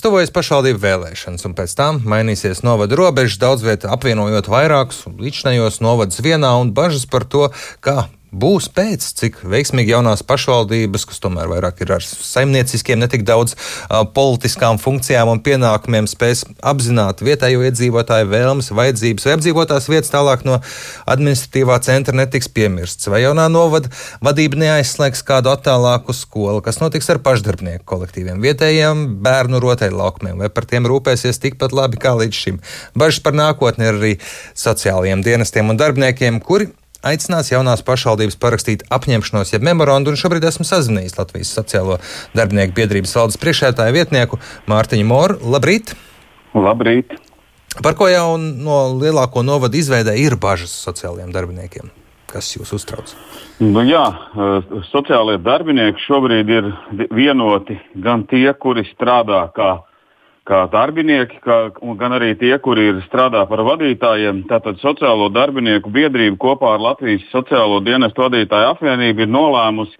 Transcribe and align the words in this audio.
Tuvojas 0.00 0.32
pašvaldību 0.32 0.80
vēlēšanas, 0.80 1.44
un 1.44 1.54
pēc 1.58 1.74
tam 1.76 1.98
mainīsies 2.08 2.62
novada 2.64 2.96
robežas, 2.96 3.36
daudz 3.42 3.64
vietā 3.66 3.90
apvienojot 3.92 4.48
vairākus 4.48 5.02
līdzinājos 5.10 5.82
novadus 5.84 6.22
vienā 6.24 6.54
un 6.60 6.72
bažas 6.76 7.04
par 7.10 7.26
to, 7.28 7.50
kā 7.84 8.06
būs 8.30 8.68
pēc, 8.74 9.04
cik 9.18 9.40
veiksmīgi 9.50 9.92
jaunās 9.94 10.22
pašvaldības, 10.26 11.06
kas 11.10 11.20
tomēr 11.22 11.48
vairāk 11.50 11.82
ir 11.82 11.94
ar 11.96 12.04
saimnieciskiem, 12.04 13.00
ne 13.02 13.08
tik 13.10 13.24
daudz 13.28 13.56
uh, 13.56 14.04
politiskām 14.14 14.78
funkcijām 14.80 15.32
un 15.32 15.42
pienākumiem, 15.44 16.08
spēs 16.10 16.44
apzināt 16.62 17.24
vietējo 17.26 17.64
iedzīvotāju 17.66 18.30
vēlmes, 18.30 18.70
vajadzības, 18.76 19.26
vai 19.26 19.36
apdzīvotās 19.36 19.90
vietas 19.90 20.14
tālāk 20.14 20.46
no 20.46 20.60
administratīvā 21.10 21.80
centra 21.86 22.16
netiks 22.16 22.50
piemirsts, 22.54 23.10
vai 23.10 23.24
jaunā 23.24 23.48
novada 23.52 23.90
vadība 24.24 24.62
neaizslēgs 24.62 25.24
kādu 25.26 25.52
attālāku 25.52 26.14
skolu, 26.16 26.62
kas 26.64 26.80
notiks 26.82 27.10
ar 27.10 27.22
pašdarbnieku 27.24 27.86
kolektīviem, 27.88 28.42
vietējiem 28.44 29.06
bērnu 29.24 29.62
rotaļlaukumiem, 29.62 30.38
vai 30.44 30.52
par 30.54 30.68
tiem 30.70 30.86
rūpēsies 30.90 31.42
tikpat 31.42 31.74
labi 31.76 32.00
kā 32.00 32.14
līdz 32.20 32.44
šim. 32.44 32.60
Bažas 32.98 33.22
par 33.24 33.34
nākotni 33.36 33.88
ir 33.88 33.98
arī 33.98 34.12
sociālajiem 34.54 35.24
dienestiem 35.26 35.72
un 35.72 35.80
darbiniekiem, 35.80 36.38
kuri 36.44 36.70
aicinās 37.06 37.50
jaunās 37.52 37.82
pašvaldības 37.86 38.38
parakstīt 38.40 38.84
apņemšanos, 38.92 39.54
jeb 39.54 39.64
memorandu, 39.66 40.12
un 40.12 40.20
šobrīd 40.20 40.44
esmu 40.50 40.66
sazinājies 40.68 41.16
Latvijas 41.18 41.52
Sociālo 41.56 41.98
darbinieku 42.36 42.76
biedrības 42.76 43.16
valdes 43.16 43.40
priekšētāju 43.40 43.96
vietnieku 43.96 44.40
Mārtiņu 44.70 45.08
Moru. 45.08 45.40
Labrīt! 45.54 45.94
Labrīt! 46.54 47.16
Par 47.84 47.94
ko 47.96 48.08
jau 48.10 48.34
no 48.36 48.82
lielāko 48.98 49.44
novadu 49.46 49.78
izveidē 49.78 50.16
ir 50.18 50.36
bažas 50.40 50.72
sociālajiem 50.84 51.30
darbiniekiem? 51.34 51.92
Kas 52.30 52.52
jūs 52.54 52.70
uztrauc? 52.76 53.10
Nu, 53.62 53.82
jā, 53.86 54.04
sociālajie 54.90 55.40
darbinieki 55.42 56.02
šobrīd 56.04 56.50
ir 56.50 56.68
vienoti 57.14 57.78
gan 58.02 58.22
tie, 58.30 58.46
kuri 58.54 58.84
strādā 58.92 59.48
kā 59.56 59.70
kā 60.50 60.64
darbinieki, 60.72 61.38
kā, 61.44 61.58
gan 62.00 62.14
arī 62.16 62.34
tie, 62.38 62.52
kuri 62.62 62.88
ir 62.90 63.00
strādā 63.06 63.44
par 63.48 63.62
vadītājiem. 63.68 64.44
Tātad 64.50 64.80
Sociālo 64.82 65.30
darbinieku 65.32 65.92
biedrība 65.94 66.38
kopā 66.42 66.74
ar 66.74 66.84
Latvijas 66.90 67.26
Sociālo 67.30 67.78
dienestu 67.86 68.26
vadītāju 68.26 68.72
apvienību 68.74 69.26
ir 69.26 69.30
nolēmusi 69.30 69.98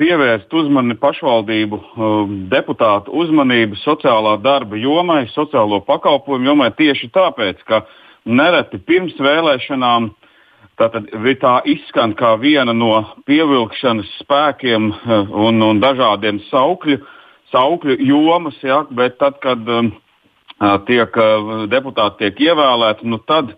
pievērst 0.00 0.50
uzmanību 0.50 0.98
pašvaldību 1.02 1.78
um, 1.78 2.34
deputātu 2.50 3.14
uzmanību 3.14 3.78
sociālā 3.84 4.38
darba 4.42 4.80
jomai, 4.80 5.24
sociālo 5.34 5.78
pakalpojumu 5.86 6.50
jomai 6.50 6.72
tieši 6.74 7.12
tāpēc, 7.14 7.62
ka 7.68 7.84
nereti 8.24 8.80
pirms 8.82 9.18
vēlēšanām 9.20 10.12
Tātad 10.74 11.06
tā 11.38 11.52
izskan 11.70 12.16
kā 12.18 12.32
viena 12.42 12.72
no 12.74 12.96
pievilkšanas 13.28 14.08
spēkiem 14.24 14.88
uh, 14.90 15.28
un, 15.46 15.62
un 15.62 15.78
dažādiem 15.78 16.40
saukļiem 16.48 17.04
saukļu 17.54 18.00
jomas, 18.02 18.58
ja, 18.66 18.82
bet 18.90 19.20
tad, 19.22 19.38
kad 19.44 19.62
um, 19.70 19.92
tiek, 20.88 21.14
deputāti 21.70 22.24
tiek 22.24 22.42
ievēlēti, 22.50 23.06
nu 23.08 23.20
tad 23.22 23.54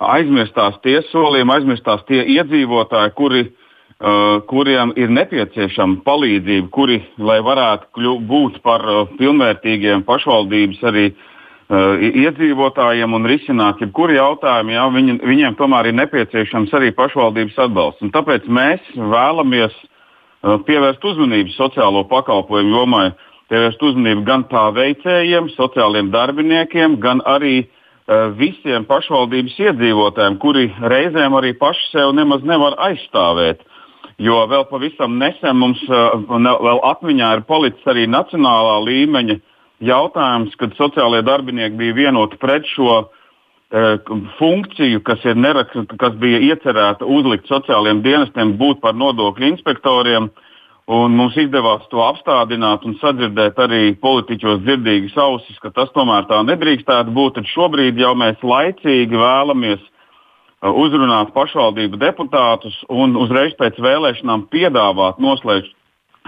aizmirstās 0.00 0.78
tie 0.84 1.00
solījumi, 1.10 1.56
aizmirstās 1.56 2.04
tie 2.08 2.22
iedzīvotāji, 2.36 3.14
kuri, 3.16 3.42
uh, 3.48 4.38
kuriem 4.48 4.94
ir 4.96 5.12
nepieciešama 5.12 6.00
palīdzība, 6.06 6.70
kuri, 6.72 7.00
lai 7.18 7.40
varētu 7.44 7.90
kļu, 7.96 8.14
būt 8.30 8.62
par 8.64 8.86
uh, 8.86 9.02
pilnvērtīgiem 9.18 10.06
pašvaldības 10.08 10.82
arī 10.90 11.06
uh, 11.10 12.00
iedzīvotājiem 12.24 13.18
un 13.18 13.28
risināt 13.28 13.82
jebkuru 13.84 14.16
jautājumu, 14.16 14.76
jā, 14.76 14.88
viņi, 14.96 15.20
viņiem 15.32 15.60
tomēr 15.60 15.90
ir 15.90 15.98
nepieciešams 16.00 16.74
arī 16.78 16.92
pašvaldības 16.96 17.60
atbalsts. 17.66 18.04
Un 18.06 18.14
tāpēc 18.14 18.48
mēs 18.48 18.92
vēlamies 18.96 19.76
pievērst 20.40 21.02
uzmanību 21.04 21.52
sociālo 21.52 22.06
pakalpojumu 22.08 22.72
jomai. 22.72 23.10
Pievērst 23.50 23.80
uzmanību 23.82 24.22
gan 24.28 24.44
tā 24.46 24.68
veicējiem, 24.76 25.48
sociāliem 25.56 26.12
darbiniekiem, 26.14 26.94
gan 27.02 27.18
arī 27.26 27.64
uh, 27.64 28.28
visiem 28.38 28.84
pašvaldības 28.86 29.56
iedzīvotājiem, 29.64 30.36
kuri 30.38 30.68
reizēm 30.92 31.34
arī 31.34 31.50
paši 31.58 31.88
sev 31.90 32.12
nemaz 32.14 32.44
nevar 32.46 32.76
aizstāvēt. 32.86 33.64
Jo 34.22 34.44
vēl 34.46 34.68
pavisam 34.70 35.16
nesen 35.18 35.58
mums 35.58 35.82
uh, 35.88 36.14
vēl 36.30 36.82
atmiņā 36.92 37.30
ir 37.38 37.42
palicis 37.48 37.90
arī 37.90 38.04
nacionālā 38.06 38.76
līmeņa 38.86 39.36
jautājums, 39.88 40.54
kad 40.60 40.76
sociālajie 40.78 41.26
darbinieki 41.26 41.80
bija 41.80 41.96
vienoti 41.98 42.38
pret 42.38 42.68
šo 42.70 43.00
uh, 43.00 44.14
funkciju, 44.38 45.02
kas, 45.02 45.26
nerak, 45.34 45.74
kas 45.98 46.14
bija 46.22 46.38
iecerēta 46.52 47.08
uzlikt 47.18 47.50
sociālajiem 47.50 48.04
dienestiem 48.06 48.54
būt 48.62 48.78
par 48.84 48.94
nodokļu 48.94 49.50
inspektoriem. 49.56 50.30
Uh, 50.30 50.46
Un 50.90 51.14
mums 51.14 51.36
izdevās 51.38 51.84
to 51.92 52.00
apstādināt 52.02 52.82
un 52.88 52.96
sadzirdēt 52.98 53.58
arī 53.62 53.92
politiķos 54.02 54.64
dzirdīgas 54.64 55.14
ausis, 55.22 55.58
ka 55.62 55.70
tas 55.74 55.92
tomēr 55.94 56.26
tā 56.26 56.40
nedrīkstētu 56.48 57.14
būt. 57.14 57.36
Tad 57.36 57.46
šobrīd 57.46 58.00
jau 58.00 58.10
mēs 58.18 58.40
laicīgi 58.42 59.20
vēlamies 59.20 59.84
uh, 59.84 60.72
uzrunāt 60.72 61.30
pašvaldību 61.36 62.00
deputātus 62.00 62.80
un 62.90 63.14
uzreiz 63.22 63.54
pēc 63.60 63.78
vēlēšanām 63.78 64.48
piedāvāt 64.50 65.22
noslēgt 65.22 65.70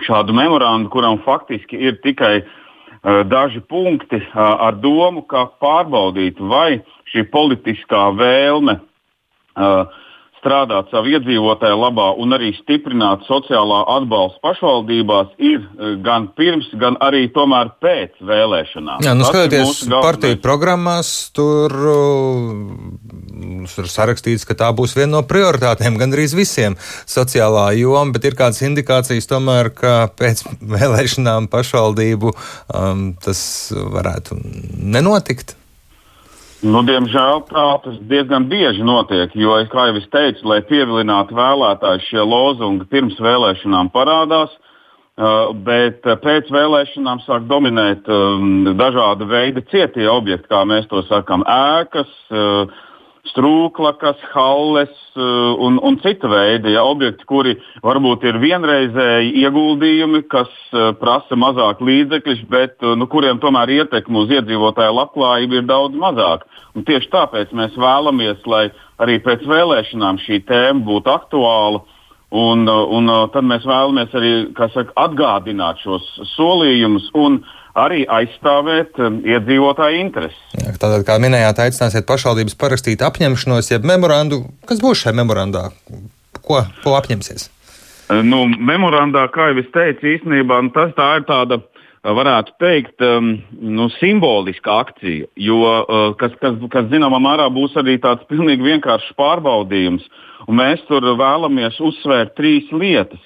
šādu 0.07 0.37
memorandu, 0.39 0.93
kuram 0.95 1.19
faktiski 1.27 1.83
ir 1.89 1.99
tikai 2.07 2.45
uh, 2.45 3.25
daži 3.27 3.65
punkti 3.67 4.23
uh, 4.23 4.47
ar 4.69 4.79
domu, 4.79 5.27
kā 5.27 5.49
pārbaudīt, 5.59 6.39
vai 6.39 6.85
šī 7.11 7.27
politiskā 7.35 8.13
vēlme 8.15 8.79
uh, 8.79 9.91
strādāt 10.43 10.91
savu 10.91 11.13
iedzīvotāju 11.15 11.79
labā 11.79 12.09
un 12.19 12.35
arī 12.35 12.51
stiprināt 12.57 13.23
sociālā 13.29 13.83
atbalsta 13.95 14.43
pašvaldībās 14.43 15.37
ir 15.39 15.63
e, 15.63 15.93
gan 16.03 16.27
pirms, 16.39 16.67
gan 16.83 16.99
arī 17.05 17.29
tomēr 17.35 17.71
pēc 17.83 18.19
vēlēšanām. 18.27 19.05
Jā, 19.07 19.15
nu, 19.15 19.27
skatoties 19.29 19.85
partiju 19.93 20.41
programmās, 20.43 21.13
tur, 21.37 21.77
tur 23.77 23.91
sarakstīts, 23.95 24.47
ka 24.49 24.59
tā 24.59 24.73
būs 24.75 24.97
viena 24.99 25.21
no 25.21 25.23
prioritātēm 25.29 26.01
gandrīz 26.01 26.35
visiem 26.35 26.75
sociālā 27.07 27.71
joma, 27.79 28.11
bet 28.17 28.27
ir 28.27 28.39
kādas 28.39 28.65
indikācijas 28.67 29.31
tomēr, 29.31 29.71
ka 29.79 29.97
pēc 30.19 30.43
vēlēšanām 30.75 31.47
pašvaldību 31.53 32.35
um, 32.35 33.11
tas 33.23 33.43
varētu 33.71 34.43
nenotikt. 34.43 35.57
Nu, 36.63 36.85
diemžēl 36.87 37.41
tā 37.49 37.65
tas 37.83 37.95
diezgan 38.07 38.45
bieži 38.47 38.85
notiek, 38.87 39.33
jo, 39.35 39.57
kā 39.73 39.89
jau 39.89 39.97
es 39.99 40.05
teicu, 40.15 40.45
lai 40.47 40.61
pievilinātu 40.63 41.35
vēlētājus, 41.35 42.05
šie 42.07 42.23
lozungi 42.23 42.87
pirms 42.93 43.19
vēlēšanām 43.19 43.91
parādās, 43.91 44.53
bet 45.67 46.07
pēc 46.23 46.53
vēlēšanām 46.55 47.25
sāk 47.27 47.49
dominēt 47.51 48.07
dažāda 48.79 49.27
veida 49.27 49.65
cietie 49.75 50.07
objekti, 50.07 50.47
kā 50.55 50.63
mēs 50.63 50.87
to 50.93 51.03
sakām, 51.11 51.43
ēkas. 51.51 52.15
Strūklakas, 53.31 54.19
halles 54.33 54.91
uh, 55.15 55.53
un, 55.63 55.77
un 55.87 55.95
cita 56.03 56.27
veida 56.27 56.73
ja, 56.73 56.83
objekti, 56.83 57.23
kuri 57.31 57.53
varbūt 57.85 58.25
ir 58.27 58.41
vienreizēji 58.43 59.45
ieguldījumi, 59.45 60.25
kas 60.33 60.51
uh, 60.75 60.89
prasa 60.99 61.39
mazāk 61.39 61.85
līdzekļus, 61.87 62.43
bet 62.51 62.83
uh, 62.83 62.97
nu, 62.99 63.07
kuriem 63.07 63.39
tomēr 63.39 63.71
ietekme 63.77 64.25
uz 64.25 64.35
iedzīvotāju 64.35 64.99
labklājību 64.99 65.61
ir 65.61 65.71
daudz 65.71 66.03
mazāka. 66.03 66.51
Un 66.75 66.83
tieši 66.89 67.13
tāpēc 67.15 67.55
mēs 67.55 67.79
vēlamies, 67.79 68.43
lai 68.51 68.65
arī 68.99 69.21
pēc 69.23 69.47
vēlēšanām 69.47 70.19
šī 70.27 70.43
tēma 70.51 70.83
būtu 70.91 71.15
aktuāla. 71.15 71.87
Un, 72.33 72.65
un 72.65 73.11
tad 73.29 73.45
mēs 73.45 73.63
vēlamies 73.69 74.15
arī 74.17 74.31
saka, 74.57 74.89
atgādināt 74.97 75.83
šos 75.85 76.07
solījumus 76.33 77.11
un 77.21 77.43
uh, 77.43 77.59
arī 77.79 78.03
aizstāvēt 78.11 79.01
um, 79.01 79.21
iedzīvotāju 79.25 80.01
intereses. 80.03 80.39
Jā, 80.59 80.75
tātad, 80.77 81.05
kā 81.09 81.19
minējāt, 81.23 81.63
aicināsiet 81.65 82.07
pašvaldības 82.09 82.57
parakstīt 82.61 83.05
apņemšanos, 83.07 83.73
jeb 83.73 83.89
memorandu. 83.89 84.45
Kas 84.69 84.83
būs 84.85 85.05
šajā 85.05 85.17
memorandā? 85.23 85.69
Ko, 86.43 86.63
ko 86.85 86.97
apņemsies? 86.99 87.49
Uh, 88.11 88.21
nu, 88.27 88.45
memorandā, 88.53 89.27
kā 89.33 89.51
jau 89.53 89.63
es 89.63 89.71
teicu, 89.75 90.11
īstenībā 90.17 90.61
nu, 90.67 90.73
tas 90.77 90.93
tā 90.99 91.09
ir 91.21 91.27
tāda 91.29 91.63
uh, 91.63 92.13
varētu 92.19 92.57
teikt, 92.61 92.97
um, 93.07 93.35
nu, 93.57 93.89
simboliska 93.97 94.83
akcija, 94.85 95.31
jo, 95.41 95.63
uh, 95.65 96.13
kas, 96.21 96.37
kas, 96.43 96.61
kas 96.73 96.91
zināmā 96.93 97.23
mērā 97.25 97.49
būs 97.55 97.79
arī 97.81 97.97
tāds 98.03 98.27
pilnīgi 98.33 98.69
vienkāršs 98.69 99.17
pārbaudījums. 99.21 100.05
Un 100.51 100.59
mēs 100.59 100.81
tur 100.89 101.05
vēlamies 101.07 101.77
uzsvērt 101.81 102.35
trīs 102.35 102.67
lietas. 102.75 103.21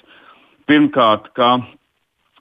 Pirmkārt, 0.69 1.31
ka 1.33 1.55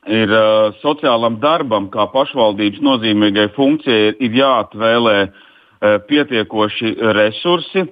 ir 0.06 0.32
uh, 0.32 0.73
sociālam 0.82 1.38
darbam, 1.43 1.91
kā 1.93 2.06
pašvaldības 2.12 2.82
nozīmīgai 2.85 3.49
funkcijai, 3.56 4.14
ir 4.23 4.38
jāatvēlē 4.41 5.19
uh, 5.26 5.97
pietiekoši 6.08 6.94
resursi. 7.17 7.87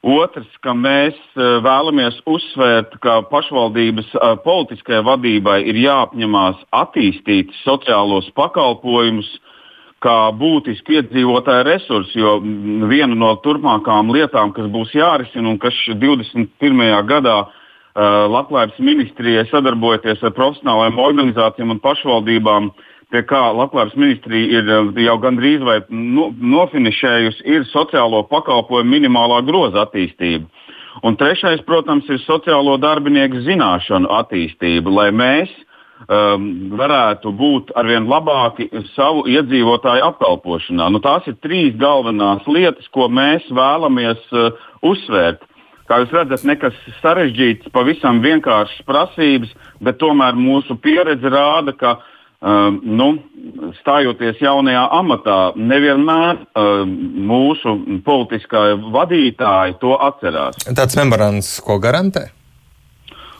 Otrs, 0.00 0.48
ka 0.64 0.72
mēs 0.72 1.16
uh, 1.36 1.60
vēlamies 1.64 2.22
uzsvērt, 2.30 2.96
ka 3.04 3.20
pašvaldības 3.28 4.14
uh, 4.16 4.34
politiskajai 4.44 5.04
vadībai 5.10 5.60
ir 5.68 5.78
jāapņemās 5.82 6.64
attīstīt 6.80 7.52
sociālos 7.64 8.30
pakalpojumus 8.36 9.28
kā 10.00 10.32
būtisku 10.32 10.96
iedzīvotāju 10.96 11.64
resursu, 11.68 12.16
jo 12.16 12.36
viena 12.88 13.12
no 13.12 13.34
turpmākajām 13.44 14.14
lietām, 14.16 14.54
kas 14.56 14.70
būs 14.72 14.94
jārisina 14.96 15.52
un 15.52 15.58
kas 15.60 15.76
21. 15.92 16.86
gadā 17.04 17.40
Uh, 17.44 17.59
Labklājības 18.00 18.78
ministrijai 18.80 19.44
sadarbojoties 19.50 20.22
ar 20.24 20.32
profesionālajām 20.36 21.00
organizācijām 21.04 21.74
un 21.74 21.82
pašvaldībām 21.84 22.70
pie 23.10 23.22
kā 23.26 23.40
Labklājības 23.56 23.96
ministrija 23.98 24.60
ir 24.60 24.70
uh, 24.70 24.90
jau 25.04 25.16
gandrīz 25.22 25.64
vai 25.66 25.80
no, 25.90 26.30
nofinišējusi, 26.54 27.46
ir 27.50 27.66
sociālo 27.72 28.22
pakalpojumu 28.30 28.94
minimālā 28.96 29.42
groza 29.46 29.84
attīstība. 29.86 30.46
Un 31.06 31.16
trešais, 31.16 31.62
protams, 31.66 32.08
ir 32.10 32.22
sociālo 32.24 32.76
darbinieku 32.80 33.42
zināšanu 33.46 34.10
attīstība, 34.20 34.90
lai 34.92 35.08
mēs 35.14 35.52
um, 36.08 36.48
varētu 36.78 37.32
būt 37.36 37.70
arvien 37.78 38.08
labāki 38.10 38.68
savu 38.94 39.24
iedzīvotāju 39.30 40.06
apkalpošanā. 40.10 40.90
Nu, 40.92 41.02
tās 41.04 41.28
ir 41.30 41.38
trīs 41.44 41.76
galvenās 41.80 42.46
lietas, 42.50 42.88
ko 42.94 43.08
mēs 43.12 43.46
vēlamies 43.54 44.26
uh, 44.34 44.50
uzsvērt. 44.86 45.46
Kā 45.90 45.98
jūs 46.04 46.12
redzat, 46.14 46.44
nekas 46.46 46.76
sarežģīts, 47.00 47.72
pavisam 47.74 48.20
vienkāršs 48.22 48.84
prasības, 48.86 49.50
bet 49.82 49.98
tomēr 49.98 50.38
mūsu 50.38 50.76
pieredze 50.78 51.32
rāda, 51.34 51.74
ka 51.74 51.96
uh, 51.98 52.68
nu, 52.70 53.08
stājoties 53.80 54.38
jaunajā 54.38 54.84
amatā, 55.00 55.38
nevienmēr 55.58 56.44
uh, 56.44 56.84
mūsu 56.86 57.74
politiskie 58.06 58.76
vadītāji 58.94 59.80
to 59.82 59.96
atcerās. 59.98 60.62
Tāds 60.70 60.94
memorands, 61.00 61.56
ko 61.66 61.80
garantē? 61.82 62.28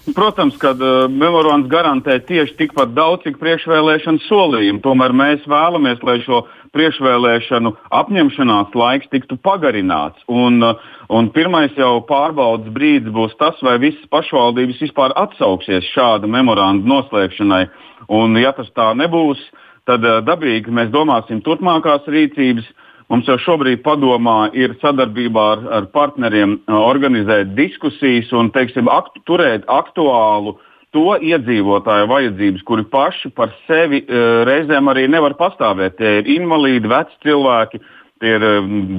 Protams, 0.08 0.56
ka 0.56 0.72
uh, 0.72 1.10
memorands 1.12 1.68
garantē 1.68 2.16
tieši 2.24 2.56
tikpat 2.56 2.94
daudz, 2.96 3.26
cik 3.26 3.36
priekšvēlēšana 3.36 4.22
solījumi. 4.24 4.80
Tomēr 4.80 5.12
mēs 5.12 5.44
vēlamies, 5.44 6.00
lai 6.06 6.16
šo 6.24 6.40
priekšvēlēšanu 6.72 7.74
apņemšanās 7.98 8.72
laiks 8.80 9.10
tiktu 9.12 9.36
pagarināts. 9.44 10.24
Un, 10.32 10.56
uh, 10.64 10.80
un 11.12 11.28
pirmais 11.34 11.76
jau 11.76 11.98
pārbaudas 12.08 12.72
brīdis 12.72 13.12
būs 13.12 13.36
tas, 13.36 13.60
vai 13.60 13.76
visas 13.82 14.08
pašvaldības 14.08 14.80
vispār 14.86 15.12
atsauksies 15.20 15.92
šāda 15.92 16.30
memoranda 16.30 16.88
noslēgšanai. 16.88 17.66
Un, 18.08 18.40
ja 18.40 18.54
tas 18.56 18.72
tā 18.72 18.94
nebūs, 18.96 19.42
tad 19.84 20.06
uh, 20.08 20.22
dabīgi 20.24 20.72
mēs 20.72 20.88
domāsim 20.96 21.44
turpmākās 21.44 22.08
rīcības. 22.08 22.72
Mums 23.10 23.26
jau 23.26 23.34
šobrīd 23.42 23.80
padomā 23.82 24.52
ir 24.54 24.76
sadarbībā 24.78 25.44
ar, 25.56 25.62
ar 25.80 25.86
partneriem 25.90 26.60
organizēt 26.70 27.56
diskusijas 27.56 28.30
un 28.38 28.52
teiksim, 28.54 28.86
aktu, 28.86 29.22
turēt 29.26 29.64
aktuālu 29.66 30.54
to 30.94 31.16
iedzīvotāju 31.18 32.06
vajadzības, 32.10 32.62
kuri 32.66 32.86
paši 32.92 33.32
par 33.34 33.50
sevi 33.66 34.04
reizēm 34.46 34.92
arī 34.92 35.08
nevar 35.10 35.34
pastāvēt. 35.38 35.98
Tie 35.98 36.14
ir 36.20 36.30
invalīdi, 36.38 36.90
veci 36.90 37.18
cilvēki, 37.26 37.82
tie 38.22 38.36
ir 38.38 38.46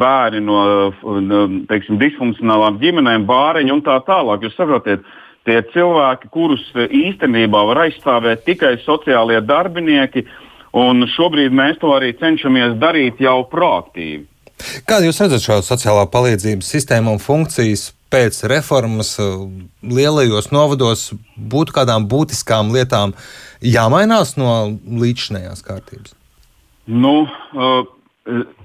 bērni 0.03 0.43
no 0.43 0.59
teiksim, 1.71 1.99
disfunkcionālām 2.03 2.83
ģimenēm, 2.83 3.27
bāriņi 3.31 3.75
un 3.77 3.83
tā 3.87 3.95
tālāk. 4.07 4.43
Jūs 4.43 4.59
saprotat, 4.59 5.07
tie 5.47 5.59
cilvēki, 5.71 6.31
kurus 6.35 6.67
īstenībā 6.75 7.63
var 7.71 7.85
aizstāvēt 7.87 8.43
tikai 8.47 8.75
sociālie 8.83 9.39
darbinieki, 9.39 10.27
uh, 10.27 10.47
Un 10.77 11.03
šobrīd 11.15 11.51
mēs 11.56 11.79
to 11.81 11.91
arī 11.95 12.13
cenšamies 12.19 12.77
darīt 12.79 13.19
jau 13.23 13.41
proaktīvi. 13.51 14.25
Kādu 14.88 15.09
jūs 15.09 15.19
redzat 15.23 15.44
šo 15.44 15.57
sociālā 15.65 16.06
palīdzības 16.13 16.69
sistēmu 16.75 17.15
un 17.15 17.21
funkcijas 17.21 17.89
pēc 18.12 18.44
reformas 18.51 19.15
lielajos 19.81 20.51
novados 20.53 21.09
būtu 21.35 21.75
kādām 21.75 22.06
būtiskām 22.12 22.73
lietām 22.75 23.15
jāmainās 23.63 24.35
no 24.39 24.77
līdzinējās 25.01 25.63
kārtības? 25.65 26.13
Nu, 26.91 27.24
uh, 27.25 27.83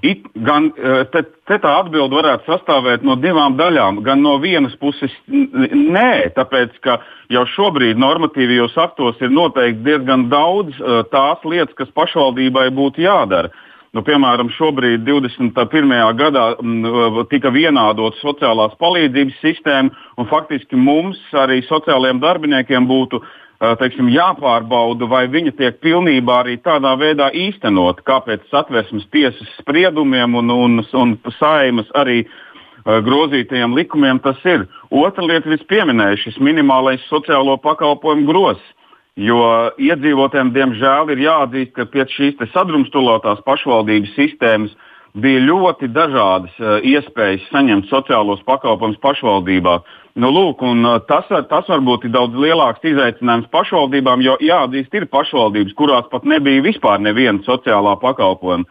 It, 0.01 0.21
gan, 0.45 0.67
e, 0.77 0.97
te, 1.09 1.23
te 1.49 1.55
tā 1.57 1.71
atbilde 1.79 2.13
varētu 2.13 2.45
sastāvēt 2.45 3.01
no 3.01 3.15
divām 3.17 3.55
daļām. 3.57 4.03
Gan 4.05 4.21
no 4.21 4.35
vienas 4.37 4.75
puses, 4.77 5.13
nē, 5.27 6.29
tāpēc 6.35 6.75
ka 6.85 6.99
jau 7.33 7.41
šobrīd 7.55 7.97
normatīvajos 7.97 8.77
aktos 8.83 9.17
ir 9.25 9.33
noteikti 9.33 9.81
diezgan 9.87 10.27
daudz 10.29 10.77
uh, 10.77 11.01
tās 11.09 11.41
lietas, 11.41 11.73
kas 11.79 11.89
pašvaldībai 11.97 12.67
būtu 12.77 13.01
jādara. 13.01 13.49
Nu, 13.97 14.03
piemēram, 14.05 14.51
šobrīd, 14.53 15.01
21. 15.07 15.95
gadā, 16.19 16.45
m, 16.61 16.77
e, 16.85 17.25
tika 17.31 17.49
vienādota 17.49 18.19
sociālās 18.19 18.75
palīdzības 18.77 19.41
sistēma, 19.41 20.05
un 20.21 20.29
faktiski 20.29 20.77
mums, 20.77 21.17
arī 21.33 21.63
sociālajiem 21.65 22.19
darbiniekiem, 22.21 22.85
būtu 22.85 23.23
uh, 23.23 23.35
teiksim, 23.59 24.09
jāpārbauda, 24.13 25.07
vai 25.09 25.25
viņa 25.33 25.55
tiek 25.57 25.79
pilnībā 25.81 26.41
arī 26.43 26.57
tādā 26.61 26.93
veidā 26.99 27.31
īstenot, 27.33 28.03
kāpēc 28.05 28.45
satversmes 28.51 29.07
tiesas 29.13 29.49
spriedumiem 29.61 30.37
un, 30.37 30.53
un, 30.53 30.83
un 30.93 31.15
saimas 31.39 31.89
arī 31.97 32.23
uh, 32.23 32.99
grozītajiem 33.03 33.75
likumiem 33.75 34.21
tas 34.23 34.39
ir. 34.45 34.67
Otra 34.93 35.25
lieta, 35.25 35.49
kas 35.49 35.65
pieminēja, 35.69 36.19
šis 36.21 36.37
minimālais 36.43 37.03
sociālo 37.09 37.57
pakalpojumu 37.63 38.27
grozs. 38.29 38.73
Jo 39.17 39.73
iedzīvotājiem, 39.81 40.51
diemžēl, 40.53 41.09
ir 41.15 41.23
jāatzīst, 41.25 41.71
ka 41.73 41.87
pēc 41.89 42.13
šīs 42.13 42.51
sadrumstalotās 42.53 43.41
pašvaldības 43.47 44.13
sistēmas 44.13 44.75
bija 45.21 45.43
ļoti 45.45 45.89
dažādas 45.93 46.53
uh, 46.61 46.77
iespējas 46.85 47.45
saņemt 47.51 47.89
sociālos 47.91 48.43
pakalpojumus 48.47 48.99
pašvaldībā. 49.03 49.77
Nu, 50.17 50.31
lūk, 50.33 50.63
tas, 51.05 51.27
var, 51.29 51.43
tas 51.45 51.67
varbūt 51.69 52.07
ir 52.07 52.13
daudz 52.15 52.37
lielāks 52.41 52.85
izaicinājums 52.89 53.51
pašvaldībām, 53.53 54.23
jo 54.25 54.33
jāatzīst, 54.41 54.95
ir 54.97 55.05
pašvaldības, 55.13 55.75
kurās 55.77 56.07
pat 56.09 56.25
nebija 56.25 56.63
vispār 56.65 56.97
neviena 57.05 57.43
sociālā 57.45 57.93
pakalpojuma. 58.01 58.65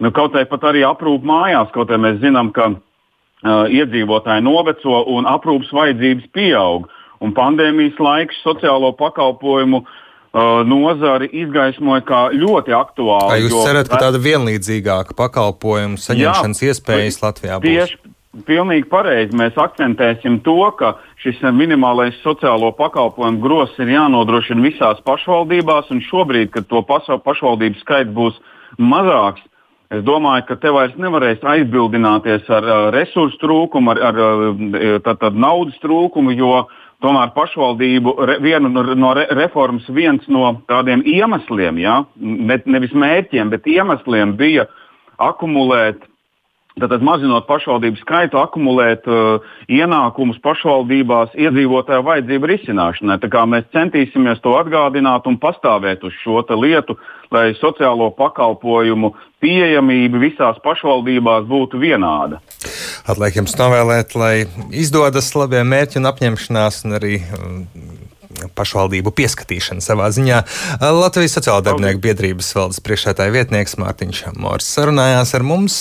Nu, 0.00 0.12
kaut 0.16 0.36
arī 0.36 0.48
pat 0.48 0.64
arī 0.70 0.86
aprūp 0.88 1.24
mājās, 1.28 1.68
kaut 1.74 1.92
arī 1.92 2.00
mēs 2.06 2.22
zinām, 2.24 2.48
ka 2.56 2.70
uh, 2.72 3.68
iedzīvotāji 3.68 4.44
noveco 4.44 5.02
un 5.12 5.28
aprūpas 5.28 5.72
vajadzības 5.76 6.32
pieaug. 6.36 6.88
Un 7.24 7.32
pandēmijas 7.36 8.00
laiks 8.00 8.40
sociālo 8.44 8.90
pakalpojumu 8.96 9.80
uh, 9.80 9.94
nozari 10.68 11.30
izgaismoja 11.32 12.02
kā 12.04 12.24
ļoti 12.34 12.74
aktuālu. 12.76 13.30
Vai 13.32 13.40
jūs 13.44 13.56
cerat, 13.64 13.88
ka 13.88 14.02
tāda 14.08 14.20
vienlīdzīgāka 14.20 15.16
pakalpojumu 15.16 16.00
saņemšanas 16.02 16.62
jā, 16.62 16.74
iespējas 16.74 17.22
Latvijā 17.22 17.60
būs? 17.62 17.70
Tieši, 17.70 18.14
Pilnīgi 18.44 18.84
pareizi. 18.90 19.32
Mēs 19.38 19.56
akcentēsim 19.56 20.40
to, 20.44 20.58
ka 20.76 20.96
šis 21.22 21.38
minimālais 21.56 22.18
sociālo 22.20 22.68
pakalpojumu 22.76 23.40
grozs 23.40 23.78
ir 23.80 23.94
jānodrošina 23.94 24.64
visās 24.66 25.00
pašvaldībās, 25.06 25.88
un 25.94 26.02
šobrīd, 26.04 26.50
kad 26.52 26.68
to 26.68 26.82
pašvaldību 26.84 27.80
skaits 27.80 28.12
būs 28.12 28.36
mazāks, 28.76 29.40
es 29.88 30.02
domāju, 30.04 30.44
ka 30.50 30.58
te 30.60 30.72
vairs 30.74 30.98
nevarēs 31.00 31.44
aizbildināties 31.46 32.50
ar 32.52 32.66
uh, 32.66 32.80
resursu 32.92 33.40
trūkumu, 33.40 33.94
ar, 33.94 34.02
ar 34.10 34.20
uh, 34.20 34.98
tā, 35.06 35.16
tā, 35.16 35.32
naudas 35.32 35.78
trūkumu, 35.80 36.36
jo 36.36 36.66
tomēr 37.04 37.32
pašvaldību 37.36 38.16
re, 38.28 38.38
viena 38.44 38.70
no, 38.72 38.82
no 38.96 39.12
re, 39.16 39.26
reformas 39.36 39.86
viens 39.92 40.26
no 40.32 40.54
tādiem 40.70 41.04
iemesliem, 41.06 41.80
ja, 41.82 42.02
ne, 42.16 42.60
nevis 42.66 42.94
mērķiem, 42.96 43.52
bet 43.52 43.68
iemesliem 43.70 44.36
bija 44.38 44.68
akumulēt 45.22 46.04
Tātad, 46.76 47.00
mazinot 47.00 47.46
pašvaldību 47.48 47.96
skaitu, 48.02 48.36
akumulēt 48.36 49.06
uh, 49.08 49.44
ienākumus 49.72 50.36
pašvaldībās 50.44 51.32
iedzīvotāju 51.32 52.04
vajadzību 52.04 52.50
risināšanai. 52.50 53.16
Tā 53.22 53.30
kā 53.32 53.46
mēs 53.48 53.64
centīsimies 53.72 54.42
to 54.44 54.52
atgādināt 54.58 55.24
un 55.24 55.38
pastāvēt 55.40 56.04
uz 56.04 56.12
šo 56.20 56.44
lietu, 56.60 56.98
lai 57.32 57.54
sociālo 57.56 58.10
pakalpojumu 58.20 59.14
pieejamība 59.40 60.20
visās 60.20 60.60
pašvaldībās 60.68 61.48
būtu 61.48 61.80
vienāda. 61.80 62.42
Atliek 63.06 63.36
jums 63.38 63.54
novēlēt, 63.58 64.16
lai 64.18 64.34
izdodas 64.74 65.30
labie 65.38 65.62
mērķi 65.66 66.00
un 66.00 66.10
apņemšanās, 66.10 66.80
un 66.88 66.96
arī 66.98 67.20
um, 67.38 67.60
pašvaldību 68.56 69.12
pieskatīšana 69.16 69.84
savā 69.84 70.08
ziņā. 70.14 70.42
Latvijas 70.82 71.36
sociāldarbinieku 71.38 72.02
biedrības 72.04 72.50
valdes 72.56 72.82
priekšētāja 72.84 73.34
vietnieks 73.34 73.76
Mārtiņš 73.80 74.22
Mors 74.40 74.68
sarunājās 74.76 75.34
ar 75.38 75.46
mums. 75.46 75.78